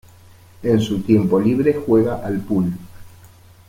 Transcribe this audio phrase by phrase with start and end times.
[0.63, 2.73] En su tiempo libre juega al pool.